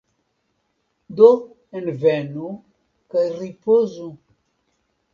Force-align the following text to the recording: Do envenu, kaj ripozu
Do 1.19 1.29
envenu, 1.81 2.51
kaj 3.15 3.29
ripozu 3.39 4.13